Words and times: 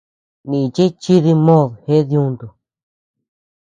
Nichi 0.49 0.85
chi 1.01 1.15
dimod 1.25 1.67
jeʼed 1.85 2.07
yuntu. 2.15 2.47